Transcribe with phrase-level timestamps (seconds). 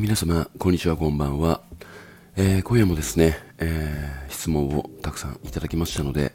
[0.00, 1.60] 皆様、こんにちは、こんばんは。
[2.34, 6.32] えー、今夜もですね、えー、質問をたくさんいただきましたので、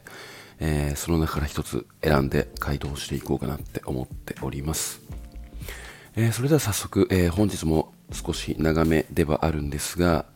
[0.60, 5.00] えー、その中から一つ選んで回答していこうかなって思っております。
[6.14, 10.26] えそれでは早速、え本日も少し長めではあるんですが、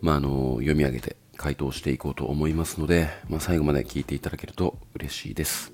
[0.00, 5.70] まあ、あの読み上げて回答していこうと思いますので、まあ、最後まで聞いていただけると嬉しいです。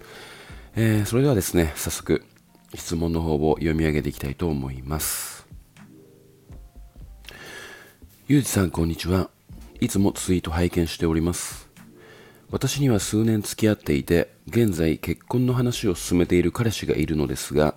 [0.74, 2.24] えそれではですね、早速、
[2.74, 5.35] 質問の方を読み上げていきたいと思います。
[8.28, 9.30] ゆうじさんこんにちは。
[9.80, 11.68] いつもツイート拝見しております。
[12.50, 17.76] 私には数年付き合っていて、現在結婚の話を進めている彼氏がいるのですが、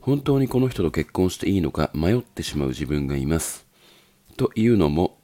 [0.00, 3.66] 本当にこの人と結婚していいのか迷ってしまう自分がいます。
[4.38, 5.18] というのも、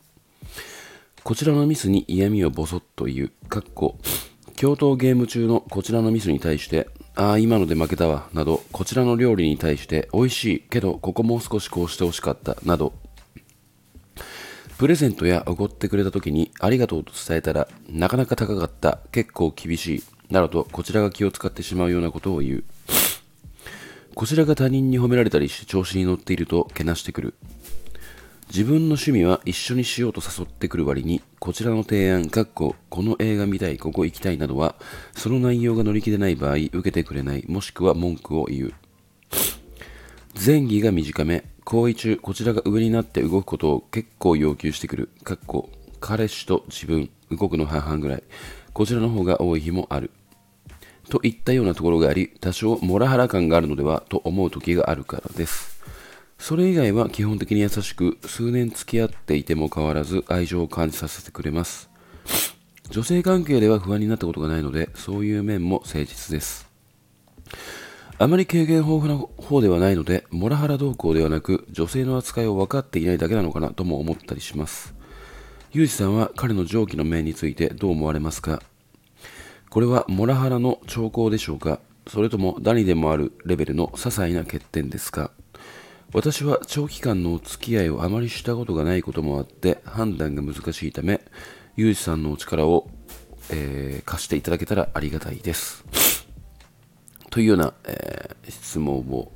[1.25, 3.97] こちらのミスに嫌味をボソッと言う、かっこ、
[4.57, 12.93] 共闘ゲーム中のこちらのミスに対して、ああ、今ので負けたわ、など、こちらの料理に対して、美味しいけど、ここもう少しこうしてほしかった、など、
[14.79, 22.65] プレゼントやおごってくれた時にありがとうと伝えたらなかなか高かった結構厳しいなどとこちらが気を使ってしまうようなことを言う。
[24.15, 27.35] こちらが他人に褒められたりして調子に乗っているとけなしてくる。
[28.49, 34.75] 自分の趣味は一緒にしようと誘ってくる割にこちらの提案かっここの映画見たいここ行きたいなどは
[35.15, 38.75] その内容が乗り気でない場合受けてくれないもしくは文句を言う。
[40.45, 45.11] 前儀が短め行為中、こちらが上になって動くことを結構要求してくる。
[45.25, 48.23] かっこ、彼氏と自分、動くの半々ぐらい。
[48.73, 50.13] こちらの方が多い日もある。
[51.11, 55.83] といったようなところがあり、多少モラハラ感があるのではと思う時があるからです。
[56.39, 61.91] それ以外は基本的に優しく、数年付き合っていても変わらず愛情を感じさせてくれます。
[62.91, 66.69] 女性関係では不安になったことがないので、そういう面も誠実です。
[68.19, 74.95] あまり経験豊富な方ではないので、モラハラ動向ではなく、女性の扱いを分かっていないだけなのかなとも思ったりします。
[75.73, 78.63] ユージさんは彼の上記の面についてどう思われますか？
[79.69, 81.81] これはモラハラの兆候でしょうか？
[82.07, 85.31] それとも誰でもあるレベルの些細な欠点ですか？
[86.15, 91.21] 私は長期間のお付き合いをあまりしたことがないこともあって判断が難しいため、
[91.77, 92.89] ユージさんのお力を、
[93.51, 95.85] えー、貸していただけたらありがたいです。
[97.37, 99.31] というような、えー、質問を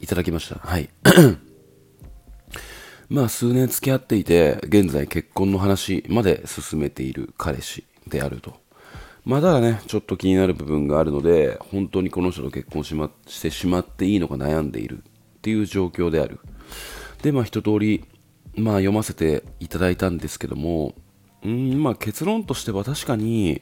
[0.00, 0.54] いただきました。
[0.54, 0.88] はい。
[3.10, 8.54] まあ、数年付き合っていて、現在結婚の話まで進めている彼氏であると。
[9.26, 15.02] まあ、ただね、ちょっと気になる部分があるので、本当にこの人と結婚し,、ま、してしまっていいのか悩んでいるっ
[15.42, 16.40] ていう状況である。
[17.20, 18.06] で、まあ、一通り、
[18.56, 20.94] まあ、読ませていただいたんですけども、
[21.44, 23.60] うん、まあ、結論としては確かに、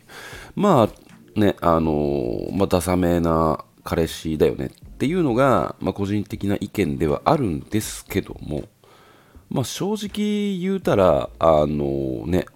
[0.54, 8.62] まあ、ね、あのー、まあ、ダサめな彼氏だよねっていうのが、まあ、個人的な意見ではあるんですけども、
[9.48, 12.46] まあ、正直言うたら、あのね、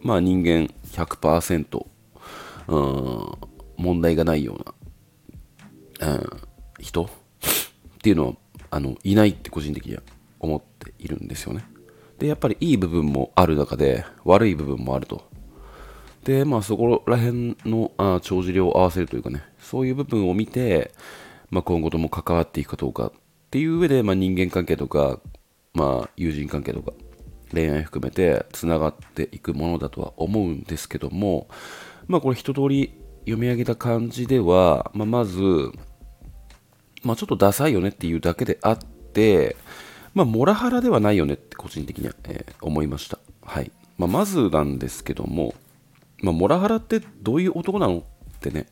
[0.00, 1.86] まあ、人間100%、
[2.68, 3.32] うん、
[3.76, 4.56] 問題がないよ
[6.00, 6.30] うな、うん、
[6.78, 7.08] 人っ
[8.00, 8.32] ていうのは
[8.70, 10.02] あのいないって個人的には
[10.38, 11.66] 思っているんですよね。
[12.18, 15.29] で、やっぱりいい部分もある中で悪い部分もあると。
[16.24, 20.92] で、まあそこら辺のあ帳尻を合わせるというかね、そういう部分を見て、
[21.50, 23.12] まあ、今後とも関わっていくかどうかっ
[23.50, 25.18] ていう上で、まあ、人間関係とか、
[25.74, 26.92] まあ、友人関係とか、
[27.52, 31.48] 恋愛含めて繋がっていくものだとは思うんですけども、
[32.06, 35.72] まあこれ一通り読み上げた感じでは、まあ、まず、
[37.02, 39.56] まあちょっとダサいよねっていうだけであって、
[40.14, 43.18] まあモラハラではないよねって個人的には、えー、思いました。
[43.42, 43.72] はい。
[43.98, 45.54] まあ、まずなんですけども、
[46.22, 48.66] まあ、モラハラってどういう男なのってね、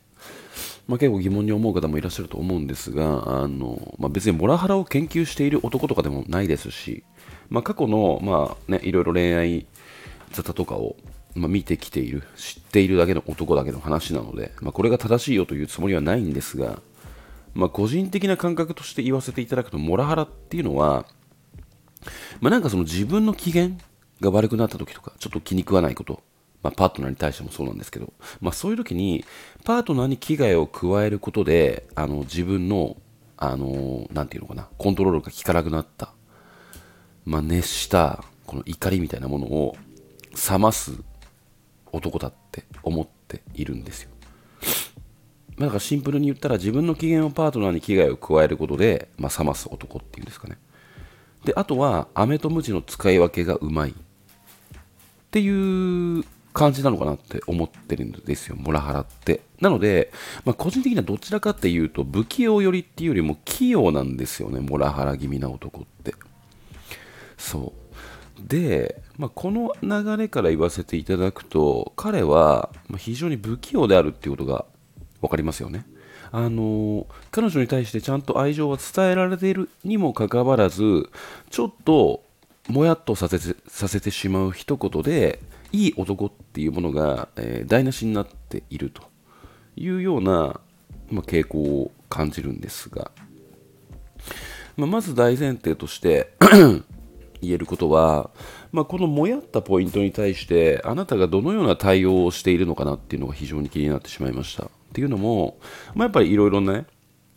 [0.87, 7.03] まあ、結構疑問に思う方もいらっしゃると思うんですが、あのまあ、別にモラハラを研究している男とかでもないですし、
[7.49, 9.67] まあ、過去の、まあね、いろいろ恋愛
[10.31, 10.95] 沙汰とかを、
[11.35, 16.81] まあ、見てきている、知っているだけの男だけの話なので、まあ、これが正しいよというつもりはないんですが、
[17.53, 21.05] まあ、個人的な感覚として言わせていただくと、モラハラっていうのは、
[22.41, 23.71] まあ、なんかその自分の機嫌
[24.21, 26.23] が悪くなった時とか、ちょっと気に食わないこと、
[26.61, 28.11] まあ、パートナーに対してもそうなんですけど、
[28.41, 29.23] まあ、そういう時に
[29.63, 32.97] パートナーに危害を加えることであの自分の
[33.37, 36.11] あのなんていうのかなコントロールが効かなくなった、
[37.23, 39.77] まあ、熱したこの怒りみたいなものを
[40.51, 40.91] 冷ます
[41.93, 44.09] 男だって思っているんですよ。
[45.57, 50.57] だからシンプルに言ったら自分の機嫌をパートナーに危害を加えることで、まあ、冷ます男っていうんですかね。
[51.45, 53.93] であとは飴とムチの使い分けがうまいっ
[55.31, 59.41] ていう感じなのかなって思ってるんですよ、モラハラって。
[59.61, 60.11] なので、
[60.45, 66.13] まあ、個人的にはどちらかっていうと、不器用寄りっていうよりも器用なんですよね、モラハラ気味な男って。
[67.37, 67.89] そう
[68.47, 74.65] で、まあ、この流れから言わせていただくと彼は非常に不器用であるっていうことが
[75.21, 75.85] 分かりますよね
[76.31, 81.09] あの彼女に対してちゃんと愛情は伝えられているにもかかわらず
[81.49, 82.23] ちょっと
[82.67, 85.39] もやっとさせてさせてしまう一言で
[85.71, 89.03] いい男っていうものが、えー、台無しになっていると
[89.75, 90.59] いうような、
[91.11, 93.11] まあ、傾向を感じるんですが、
[94.77, 96.33] まあ、まず大前提として
[97.41, 98.31] 言えることは、
[98.71, 104.65] まあ、このもやったポイントに対してあなたがどのような対応をしているのかなっていうのが非常に気になってしまいました。
[104.65, 105.59] っていうのも、
[105.93, 106.85] まあ、やっぱりいろいろね、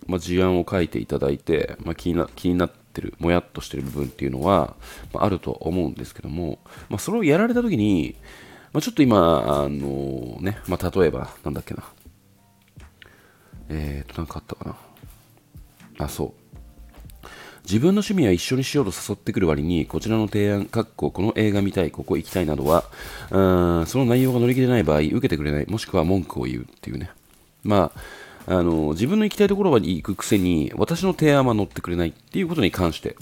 [0.07, 4.77] まあ、事案を書いていただいて、まあ、気にな気になっててるもやっとしてる部分っていうのは、
[5.13, 6.59] まあ、ると思うんですけども、
[6.89, 8.17] まあ、それをやられた時に、
[8.73, 11.85] まあ、ちょっと今あのね、まあ、例えばなんだっけな。
[13.69, 14.77] えーと何かあったか
[15.99, 16.05] な。
[16.05, 16.43] あそう。
[17.65, 22.85] 自分の趣味は一緒にしようと誘ってくる割に、こちらの提案、かっここの映画見たい、ここ行きたいなどは、
[23.31, 27.11] うんその内容が乗り切れない場合、受けてくれない、もしくは文句を言うっていうね。
[27.63, 28.01] まあ、
[28.47, 33.17] あの自分の行きたいところに行くくせに、私の提案は乗ってくれないっていうことに関して、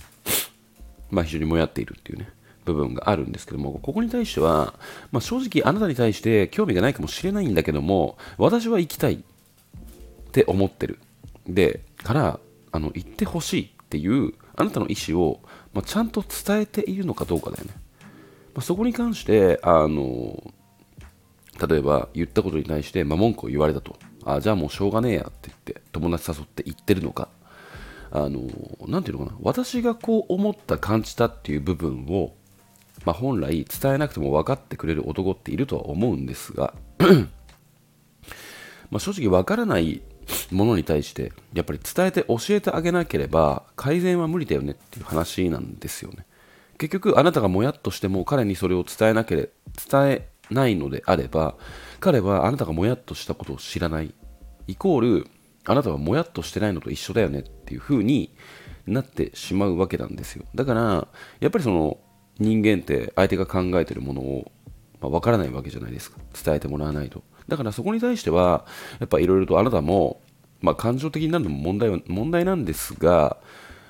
[1.10, 2.30] まあ、非常にもやっているっていうね。
[2.64, 4.74] 部分があるんですけども、ここに対しては、
[5.12, 9.18] まあ、正直あなたに対して興味がないかもしれないんだけども、私は行きたいっ
[10.32, 10.98] て思ってる。
[11.46, 12.40] で、から、
[12.72, 15.40] あの、行ってほしいっていうあなたの意思を、
[15.72, 17.72] まあ、ちゃんと伝えているのかどうかだよね。
[18.54, 20.52] まあ、そこに関して、あの、
[21.68, 23.96] 例えば言ったことに対して、ま、文句を言われたと。
[24.24, 27.28] あ、じゃあもうしょうがねえやって言って、友達誘って言ってるのか。
[28.12, 28.42] あの、
[28.88, 29.38] なんていうのかな。
[29.40, 32.34] 私がこう思った感じたっていう部分を、
[33.04, 36.74] まあ、本来伝えなくても分かってくれる男っているとは思うんですが
[38.90, 40.02] ま正直分からない
[40.50, 46.26] ものに対してやっぱり伝えて教えてあげなければ改善は無理だよねっていう話なんですよね
[46.78, 49.48] 結局あなたがもやっとしても彼にそれを伝えなければ
[50.02, 51.56] 伝えないのであれば
[52.00, 54.14] 彼はあなたがもやっとしたことを知らない
[54.66, 55.26] イコール
[55.64, 58.34] あなたはもやっとしてないのと一緒だよねっていう風に
[58.86, 60.44] なってしまうわけなんですよ。
[60.54, 61.08] だから
[61.40, 61.98] やっぱりその
[62.38, 64.50] 人間って相手が考えてるものを
[65.00, 66.18] まあ、分からないわけじゃないですか。
[66.44, 67.22] 伝えてもらわないと。
[67.48, 68.64] だからそこに対しては
[69.00, 70.20] やっぱいろいろとあなたも、
[70.60, 73.38] まあ、感情的になるのも問題は問題なんですが、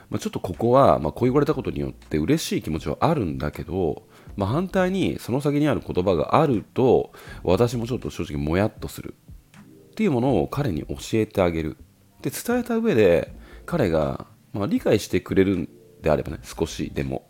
[0.09, 4.05] まあ、ちょっとここは、まあ、こう言われたことによって嬉しい気持ちはあるんだけど、
[4.37, 7.13] まあ、反対にその先にある言葉があると
[7.43, 9.15] 私もちょっと正直もやっとする
[9.91, 11.77] っていうものを彼に教えてあげる。
[12.23, 13.35] で伝えた上で
[13.67, 15.69] 彼が、まあ、理解してくれるん
[16.03, 17.29] であればね少しでも。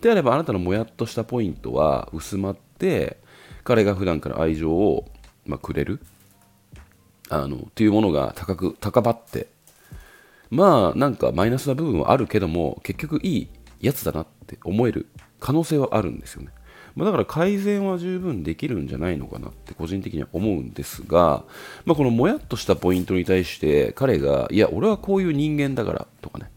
[0.00, 3.18] であればあなたのもやっとしたポイントは薄まって
[3.64, 5.08] 彼が普段から愛情を、
[5.46, 6.00] まあ、くれる。
[7.28, 9.48] あのっていうものが高く高まって。
[10.50, 13.48] まあなんかマイナスな部分はあるけども結局いい
[13.80, 15.06] やつだなって思える。
[15.42, 16.50] 可能性はあるんですよね、
[16.94, 21.44] まあ、だから改善は十分できるんじゃないのかなって個人的には思うんですが、
[21.84, 26.50] まあ、このもやっとしたポイントに対して彼がいや俺はこういう人間だからとかね。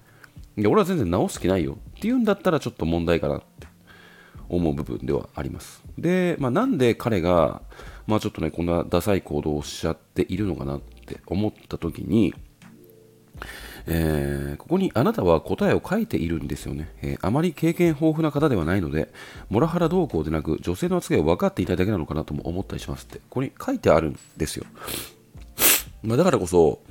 [0.58, 3.68] いや俺は全然直す気ないよっていうんだったらちょっと問題かなって
[4.48, 5.84] 思う部分ではあります。
[5.98, 7.62] で、まあ、なんで彼が、
[8.08, 12.34] まあ、ちょっとねこんなダサい行動をしちゃっているのかなって思った時に
[13.88, 19.12] えー、ここにあなたは答えを書いているんですよね、えー、あまり経験豊富な方ではないので、
[19.50, 24.66] モラハラ動向でなく、女性の扱いを分かっていただけなのかなとも思ったりしますって、ここに書いてあるんですよ。
[26.04, 26.82] まあ、だからこそ、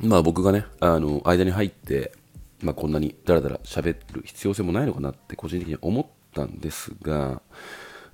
[0.00, 2.12] まあ僕がね、あの、間に入って、
[2.62, 7.42] まあこんなにダラダラ喋る必要性もないのかなって個人的に思ったんですが、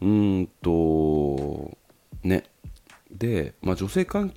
[0.00, 1.76] うーんと、
[2.22, 2.44] ね。
[3.10, 4.32] で、まあ、女性関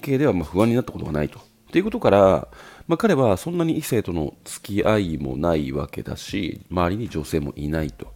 [0.00, 1.38] 係ではま不安になったことがないと。
[1.38, 2.48] っていうことから、
[2.88, 8.12] まあ、彼はそんなに異性との付き合いもないわけだし、周りに女性もいないと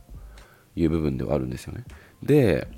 [0.77, 1.85] いう部分ではあるんですよね。
[2.23, 2.69] で、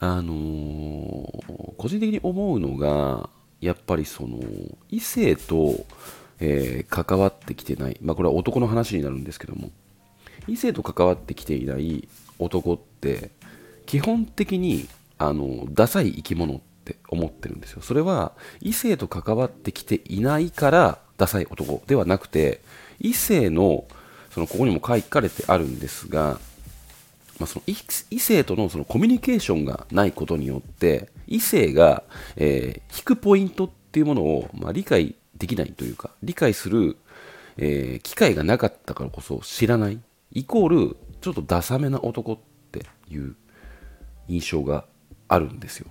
[0.00, 4.40] あのー、個人的に思うのが、やっぱりその、
[4.88, 5.86] 異性と、
[6.40, 9.70] えー、関わってきてない、まあ、これは男の話になるんですけども、
[10.48, 13.30] 異性と関わってきていない男って
[13.86, 14.88] 基本的に
[15.18, 17.82] あのダサい生き物って思ってるんですよ。
[17.82, 22.60] それは異性と関わってきていないからダサい男ではなくて
[22.98, 23.84] 異性の
[24.32, 26.40] そのここにも書かれてあるんですが、
[27.38, 27.62] まあ、その
[28.10, 32.02] 異性とのそのコミュニケーションがないことによって異性が、
[32.36, 36.96] えー、引くポイントっていうものを、まあ、理解できないというか理解する、
[37.56, 40.00] えー、機会がなかったからこそ知らない
[40.32, 42.38] イコールちょっとダサめな男っ
[42.72, 43.36] ていう
[44.26, 44.86] 印象が
[45.28, 45.86] あるんですよ。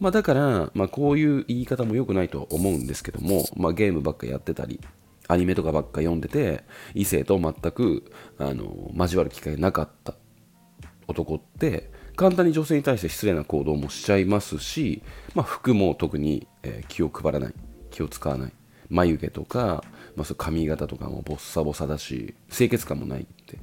[0.00, 4.80] まあ、だから、まあ、こういう言い方も良くないとは思うんですけども、まあ、ゲームばっかやってたり
[5.28, 6.64] アニメとかばっか読んでて
[6.94, 10.14] 異性と全くあの交わる機会なかった
[11.06, 15.02] 男って簡単に女性に対して失礼な行動もしちゃいますし、
[15.34, 17.54] まあ、服も特に、え、気を配らない
[17.90, 18.52] 気を使わない。
[18.90, 19.84] 眉毛とか、
[20.16, 23.58] まあ、そ髪型とかもボッサボサだし清潔感もないって。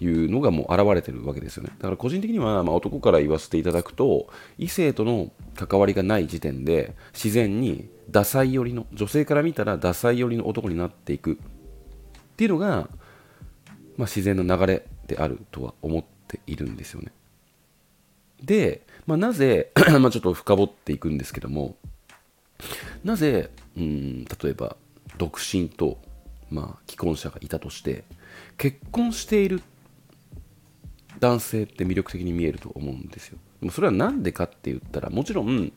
[0.00, 1.70] いうのがもう現れてるわけですよね。
[1.78, 11.32] だから個人的には、まあ、男から言わせていただくと異性との関わりがない時点で自然にダサい寄りの女性から見たらダサい寄りの男になっていく。
[11.32, 12.88] っていうのが、まあ、
[14.00, 17.12] 自然の流れであるとは思っているんですよね。
[18.42, 19.70] で、まあ、なぜ
[20.00, 21.76] まあちょっと深掘っていくんですけども
[23.02, 24.76] なぜうん例えば
[25.18, 25.98] 独身と、
[26.50, 28.04] まあ、既婚者がいたとして
[28.58, 29.62] 結婚している
[31.20, 33.38] 男性って魅力的に見えると思うんですよ。
[33.60, 35.72] でもそれは何でかって言ったらもちろん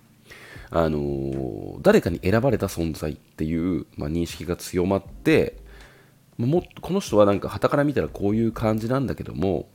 [0.70, 5.58] あのー、誰かに選ばれた存在っていう、まあ、認識が強まって
[6.38, 9.70] もこの人はなんか旗から見たらこういう感じなんだけども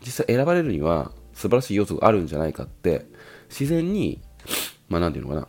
[0.00, 3.06] 実際選ばれるには素晴らしい要素があるんじゃないかって
[3.48, 4.20] 自然に
[4.88, 5.48] まあ何て言うのか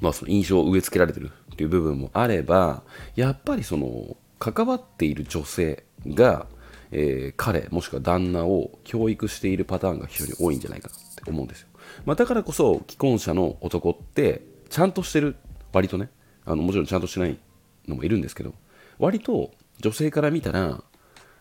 [0.00, 2.82] まあその印象を植え付けられてるっていう部分もあれば
[3.14, 6.46] やっぱりその関わっている女性が、
[6.92, 11.68] えー、彼もしくは旦那を教育しているパターンが非常に多いんじゃないかなって思うんですよ、
[12.04, 15.36] まあ、だからこそ既婚者の男ってちゃんとしてる
[15.72, 16.10] 割とね
[16.44, 17.38] あのもちろんちゃんとしてない
[17.86, 18.54] のもいるんですけど
[18.98, 20.82] 割と女性から見たら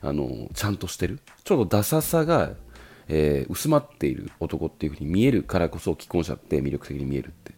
[0.01, 2.51] あのちゃんとしてるちょっとダサさが
[3.09, 7.53] えー、薄まっている男っていうふうに見えるからこそ既婚者って魅力的に見えるって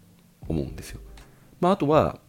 [0.48, 1.02] 思うんですよ。
[1.60, 2.20] まあ、あとは、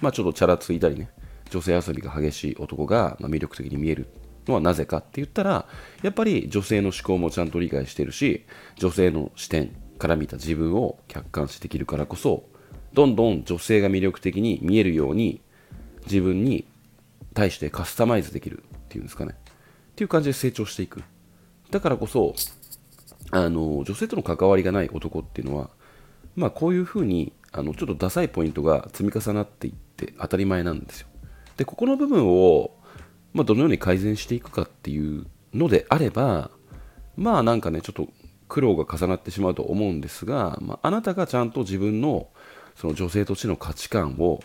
[0.00, 1.10] まあ、ちょっとチャラついたりね、
[1.50, 4.08] 女性遊びが激しい男が、ま魅力的に見える
[4.46, 5.66] のはなぜかって言ったら、
[6.02, 8.44] やっぱり女性の思考もちゃんと理解してるし、
[8.76, 12.44] 女性の視点から見た自分を客観視できるからこそ、
[12.92, 15.40] どんどん女性が魅力的に見えるように
[16.04, 16.66] 自分に
[17.34, 19.34] 対してカスタマイズできるっていうんですかね。
[19.36, 21.02] っていう感じで成長していく。
[21.70, 22.34] だからこそ、
[23.30, 25.70] あの女性との関わりがない男っていうのは、
[26.34, 31.08] まあ、こういうふうにあのちょっとダサいポイントが積み重なっていって当たり前なんですよ。
[31.56, 32.72] でここの部分を、
[33.32, 36.50] まあ、どのように改善していくかっていうのであれば
[37.16, 38.08] まあなんかねちょっと
[38.48, 42.28] 苦労が重なってしまうと思うんですが、まあ、あなたがちゃんと自分の
[42.74, 44.40] その女性としての価値観を、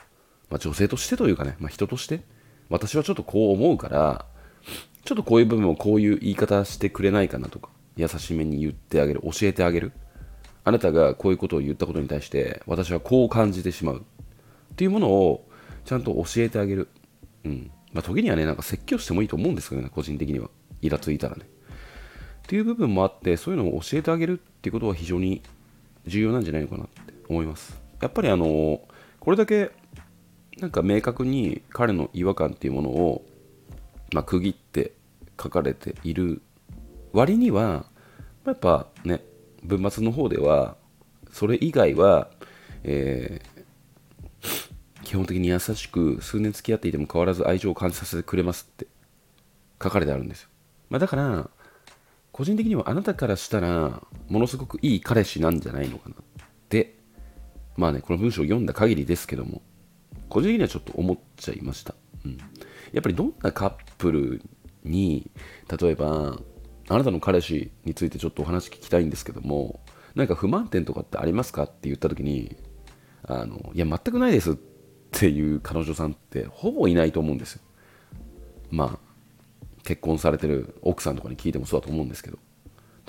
[0.49, 2.21] まあ、女性としてというかね、まあ、人として
[2.69, 4.25] 私はちょっとこう思うから
[5.03, 9.93] ちょっとこういう部分をこういう言い方してくれないかなとか優しめに言ってあげる教えてあげる。
[10.67, 13.99] あなたがこういうことを言ったことに対して私はこう感じてしまう。
[13.99, 15.47] っていうものを
[15.85, 16.89] ちゃんと教えてあげる、
[17.45, 17.71] うん。
[17.95, 20.49] まあ、時にはねなんか説教してもいいと思うんですけどね個人的には。
[20.81, 21.43] イラついたらね。
[21.43, 25.41] っていう部分もあってそういうのを教えてあげるっていうことは非常に
[26.05, 27.81] 重要なんじゃないのかなって思います。
[28.01, 28.81] やっぱりあの
[29.21, 29.71] これだけ
[30.57, 33.25] なんか明確に彼の違和感っていうものを、
[34.13, 34.91] まあ、区切って
[35.41, 36.41] 書かれている
[37.13, 37.85] 割には
[38.45, 39.21] やっぱね
[39.63, 40.75] 文末の方では
[41.31, 42.29] それ以外は、
[42.83, 43.54] えー、
[45.15, 48.85] 基本的に優しく数年付き合っていても変わらず愛情を感じさせてくれますって
[49.81, 50.49] 書かれてあるんですよ、
[50.89, 51.49] まあ、だから
[52.33, 56.19] 個人的にはあなたからしたらものすごくいい彼氏なんじゃないのかなっ
[56.67, 56.97] て
[57.77, 59.61] まあねこの文章を読んだ限りですけども
[60.27, 61.95] 個人的にはちょっと思っちゃいました、
[62.25, 62.37] うん、
[62.91, 64.41] やっぱりどんなカップル
[64.83, 65.31] に
[65.79, 66.37] 例えば
[66.89, 69.79] あなたの彼氏についてちょっとお話聞きたいんですけども、
[70.13, 72.55] 何か不満点とかってありますかって言った時に、
[73.23, 74.74] あの、いや、全くないですって
[75.15, 77.61] っていう彼女さんってほぼいないと思うんですよ。
[78.69, 78.99] まあ、
[79.83, 82.37] 結婚されてる奥さんとかに聞いてもそうだと思うんですけど。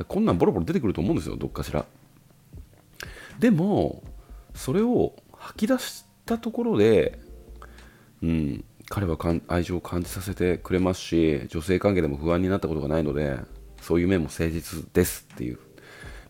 [0.07, 1.85] こんなんボロボロ出てくると思うんですよ、どっかしら。
[3.41, 4.05] でも、
[4.55, 7.19] それを吐き出したところで、
[8.23, 13.39] うん、彼は愛情を感じさせてくれますし、女性関係でも不安になったことがないので、
[13.81, 15.59] そういう面も誠実ですっていう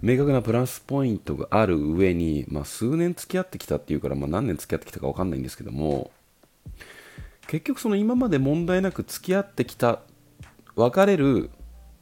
[0.02, 6.10] 明確なプラスポイントがある上に、まあ、数年付き合ってきたっていうから、まあ、何年付き合ってきたか分かんないんですけども
[7.46, 10.00] 結局その今まで問題なく付き合ってきた
[10.74, 11.50] 別れる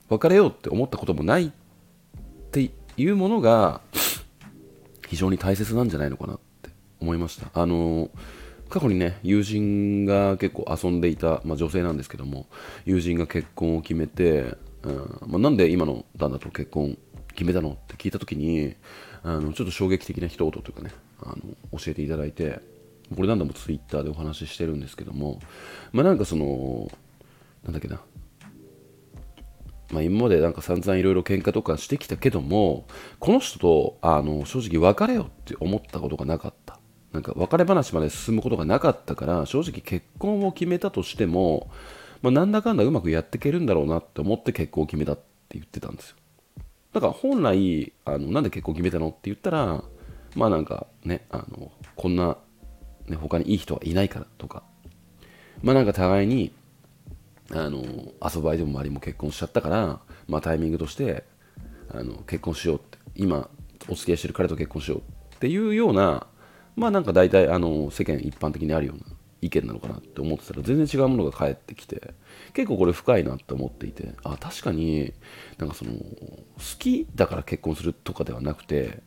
[0.08, 1.50] 別れようって思ったこともないっ
[2.50, 3.80] ていうものが
[5.08, 6.70] 非常に大切なんじゃないのかなって
[7.00, 7.48] 思いました。
[7.54, 8.10] あの
[8.68, 12.46] 過去にね友人が結構遊んでいた、まあ、女性なんですけども
[12.84, 16.98] 友人が結婚を決めてうんまあ、なんで今の旦那と結婚
[17.34, 17.70] 決めたの？
[17.70, 18.74] って聞いた時に
[19.22, 20.90] あのちょっと衝撃的な一言というかね
[21.22, 21.36] あの
[21.78, 22.60] 教えていただいて
[23.14, 25.40] これ何度もツイッターでお話ししてるんですけども
[25.92, 26.90] まあなんかその
[27.64, 28.00] なんだっけな。
[29.90, 32.86] まあ、今までなんか散々いろいろ喧嘩とかしてきたけども
[33.20, 36.80] この人とあの正直別れようって思ったことがなかった。
[37.12, 41.70] なんか別れ話まで進むことがなかったから正直結婚を決めたとしても、
[42.22, 46.16] まあ、なんだかんだうまくやっていけるんだろうなって思って結婚を決めたって言ってたんですよ。
[46.94, 49.84] だから本来あのなんで結婚決めたのって言ったら
[50.34, 52.38] まあなんかねあのこんな、
[53.06, 54.62] ね、他にいい人はいないからとか。
[55.62, 56.52] まあなんか互いに
[57.50, 61.24] あの遊ぶ相手も周りも結婚しちゃったから、まあ、タイミングとして
[61.90, 63.48] あの結婚しようって今
[63.88, 64.98] お付き合いしてる彼と結婚しよう
[65.34, 66.26] っていうような
[66.76, 69.13] まあなんか大体あの世間一般的にあるような
[69.44, 72.14] 意見なのかなって思ってたら全然違うものが返ってきて
[72.54, 75.12] 結構これ深いなって思っていてあ確かに
[75.58, 75.98] なんかその好
[76.78, 79.02] きだから結婚するとかではなくて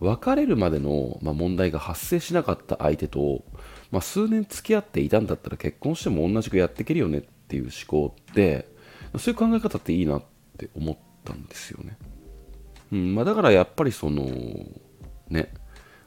[0.00, 3.42] 別れるまでの、まあ、問題が発生しなかった相手と、
[3.90, 7.72] まあ、数年付き合っていたんだったら結婚しても同じくやっていけるよねっていう思
[8.10, 8.68] 考って
[9.18, 10.22] そういう考え方っていいなっ
[10.56, 11.96] て思ったんですよね。
[12.92, 14.26] うんまあ、だからやっぱりその
[15.28, 15.52] ね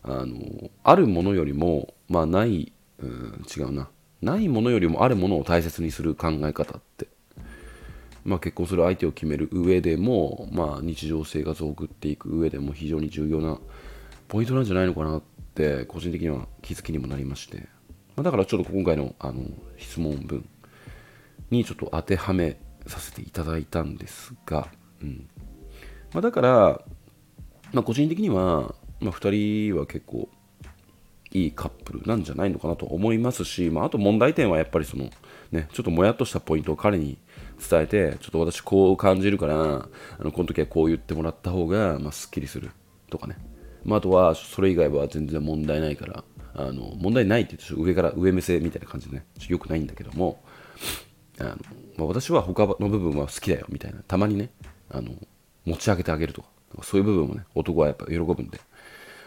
[0.04, 3.89] あのあるものよりも、まあ、ない、うん、違うな。
[4.22, 7.08] ないものよりもあるものを大切にする考え方って、
[8.24, 13.60] まあ、結婚する相手を決める上でも、まあ、日常生活を送っていく上でも非常に重要な
[14.27, 15.22] ポイントなんじゃないのかなっ
[15.55, 17.67] て個人的には気づきにもなりまして、
[18.15, 19.43] まあ、だからちょっと今回のあの
[19.77, 20.48] 質問文
[21.50, 24.67] にちょっと当てはめさせていただいたんですが、
[25.01, 25.27] うん。
[26.13, 26.81] まあ、だから、
[27.74, 30.29] まあ、個人的には、まあ、2人は結構
[31.32, 35.10] いいカップルなんじゃないのかなと思いますし、まあ、あと問題点はやっぱりその、
[35.52, 37.18] ね、ちょっともやっとしたポイントを彼に
[37.70, 39.88] 伝えて、ちょっと私こう感じるから、
[40.20, 42.72] あのこの時はこう言ってもらった方が、まあ、すっきりする
[43.10, 43.38] とかね。
[43.84, 46.24] まあ、あとは、それ以外は全然問題ないから、
[46.54, 50.44] あの問題ないって言って上から上目線みたいな感じでね、よくないんだけども、
[51.40, 51.50] あの
[51.98, 54.50] まあ、私は他の部分は好きだよみたいな、たまにね、
[54.90, 55.12] あの
[55.66, 56.50] 持ち上げてあげるとか、
[56.84, 58.60] そういう部分もね、男はやっぱ喜ぶんで、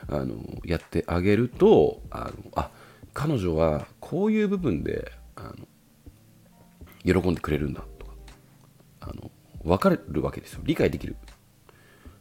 [0.09, 2.71] あのやってあげるとあのあ
[3.13, 5.53] 彼女はこういう部分であ
[7.07, 8.12] の喜んでくれるんだとか
[9.01, 9.31] あの
[9.62, 10.61] 分かるわけですよ。
[10.64, 11.17] 理解できる。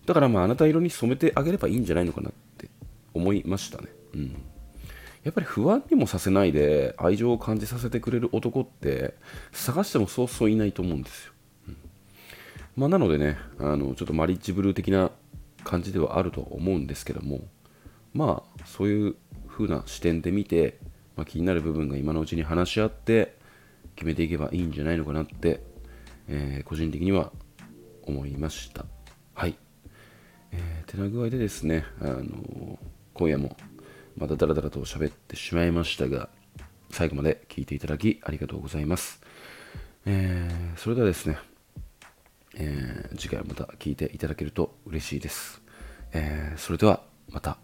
[0.05, 2.69] だからまああなた色に染めてあげればいいんじゃないのかなって
[3.13, 3.87] 思いましたね。
[4.13, 4.35] うん。
[5.23, 9.13] やっぱり不安にもさせないで愛情を感じさせてくれる男って
[9.53, 11.33] 探してもそうそういないと思うんですよ、
[11.69, 11.77] うん。
[12.75, 15.11] まあ、なのでねあのちょっとマリッジブルー的な
[15.63, 17.39] 感じではあると思うんですけども
[18.13, 19.15] まあそういう
[19.47, 20.79] 風な視点で見て、
[21.15, 23.35] まあ、気になる部分が今のうちに話し合って
[23.95, 25.61] 決めていけばいいんじゃないのかなって、
[26.27, 27.31] えー、個人的には
[28.03, 28.85] 思いました。
[29.33, 29.55] はい。
[30.51, 32.77] えー、てな具合でですね、あのー、
[33.13, 33.55] 今夜も
[34.15, 36.29] またダラダラと喋ってしまいましたが
[36.91, 39.19] 最後まで聞いていただきありがとうございます、
[40.05, 41.37] えー、それではですね、
[42.55, 45.61] え次回また聞いていただけると嬉しいです、
[46.11, 47.62] えそれではまた。